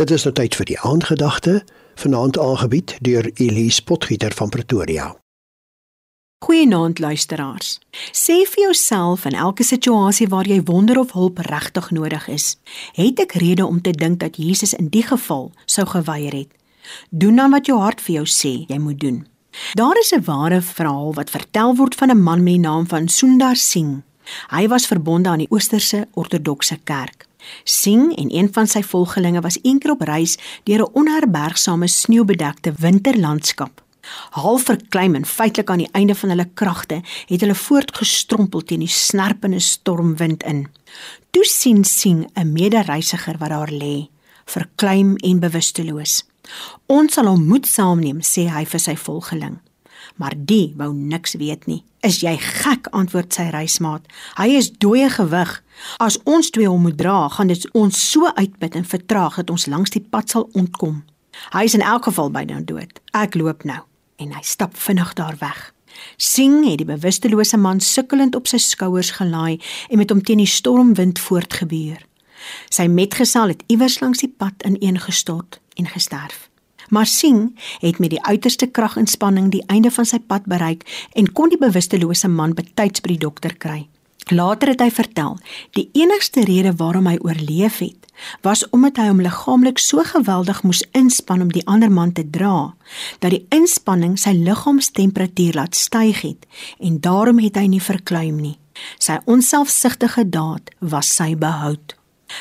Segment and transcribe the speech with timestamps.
[0.00, 1.58] Dit is nou tyd vir die aandgedagte,
[2.00, 5.10] vanaand aangebied deur Elise Potgieter van Pretoria.
[6.44, 7.74] Goeienaand luisteraars.
[8.16, 12.56] Sê vir jouself in elke situasie waar jy wonder of hulp regtig nodig is,
[12.96, 16.56] het ek rede om te dink dat Jesus in die geval sou geweier het.
[17.12, 19.26] Doen dan wat jou hart vir jou sê jy moet doen.
[19.76, 23.08] Daar is 'n ware verhaal wat vertel word van 'n man met die naam van
[23.08, 24.00] Sundar Singh.
[24.48, 27.28] Hy was verbonde aan die Oosterse Ortodokse Kerk.
[27.64, 33.82] Singh en een van sy volgelinge was eendag op reis deur 'n onherbergsame sneeubedekte winterlandskap.
[34.30, 38.88] Half verkleim en feitelik aan die einde van hulle kragte, het hulle voortgestrompel teen die
[38.88, 40.66] snerpende stormwind in.
[41.30, 44.08] Toe sien Singh 'n medereisiger wat daar lê,
[44.44, 46.24] verkleim en bewusteloos.
[46.86, 49.58] "Ons sal hom moed saamneem," sê hy vir sy volgeling.
[50.16, 51.84] Maar die wou niks weet nie.
[52.00, 54.06] "Is jy gek?" antwoord sy reismaat.
[54.34, 55.62] "Hy is dooie gewig.
[55.96, 59.66] As ons twee hom moet dra, gaan dit ons so uitput en vertraag dat ons
[59.66, 61.04] langs die pad sal ontkom.
[61.50, 63.00] Hy is in elk geval byna dood.
[63.12, 63.80] Ek loop nou."
[64.16, 65.72] En hy stap vinnig daar weg.
[66.16, 70.46] Sing het die bewustelose man sukkelend op sy skouers gelaai en met hom teen die
[70.46, 72.06] stormwind voortgebuur.
[72.68, 76.49] Sy metgesel het iewers langs die pad ineengestort en gesterf.
[76.90, 81.50] Maar Sing het met die uiterste kraginspanning die einde van sy pad bereik en kon
[81.52, 83.86] die bewustelose man betyds by die dokter kry.
[84.30, 85.38] Later het hy vertel,
[85.74, 88.06] die enigste rede waarom hy oorleef het,
[88.46, 92.74] was omdat hy hom liggaamlik so geweldig moes inspann om die ander man te dra,
[93.18, 96.46] dat die inspanning sy liggaamstemperatuur laat styg het
[96.78, 98.58] en daarom het hy nie verkleum nie.
[99.02, 101.99] Sy onselfsugtige daad was sy behoud.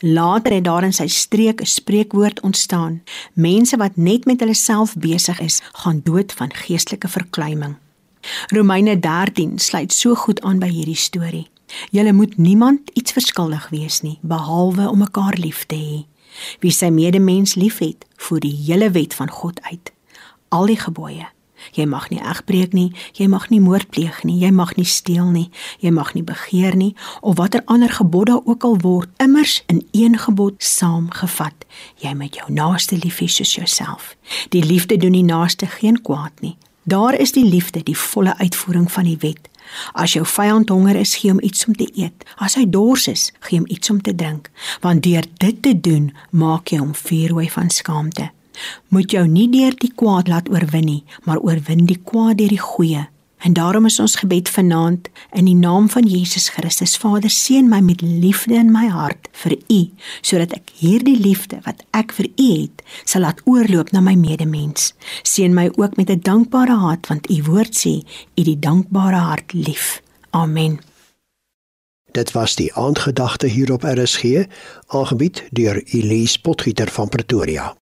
[0.00, 4.94] Later het daar in sy streek 'n spreekwoord ontstaan: Mense wat net met hulle self
[4.94, 7.76] besig is, gaan dood van geestelike verkleiming.
[8.46, 11.48] Romeine 13 sluit so goed aan by hierdie storie.
[11.90, 16.06] Julle moet niemand iets verskuldig wees nie, behalwe om mekaar lief te hê.
[16.60, 19.92] Wie sy medemens liefhet, voer die hele wet van God uit.
[20.48, 21.28] Al die gebooie
[21.72, 25.30] Jy mag nie egbreek nie, jy mag nie moord pleeg nie, jy mag nie steel
[25.30, 29.62] nie, jy mag nie begeer nie of watter ander gebod daar ook al word, immers
[29.66, 31.66] in een gebod saamgevat.
[32.02, 34.16] Jy moet jou naaste lief hê soos jouself.
[34.50, 36.56] Die liefde doen die naaste geen kwaad nie.
[36.82, 39.48] Daar is die liefde, die volle uitvoering van die wet.
[39.92, 42.24] As jou vyand honger is, gee hom iets om te eet.
[42.36, 44.50] As hy dors is, gee hom iets om te drink,
[44.82, 48.30] want deur dit te doen, maak jy hom vuurrooi van skaamte
[48.88, 52.62] moet jou nie deur die kwaad laat oorwin nie, maar oorwin die kwaad deur die
[52.62, 53.06] goeie.
[53.40, 56.96] En daarom is ons gebed vanaand in die naam van Jesus Christus.
[56.96, 59.80] Vader, seën my met liefde in my hart vir U,
[60.20, 64.92] sodat ek hierdie liefde wat ek vir U het, sal laat oorloop na my medemens.
[65.24, 68.04] Seën my ook met 'n dankbare hart, want U woord sê,
[68.36, 70.02] U die dankbare hart lief.
[70.30, 70.80] Amen.
[72.12, 74.44] Dit was die aandgedagte hier op RSG,
[74.86, 77.79] aangebied deur Elise Potgieter van Pretoria.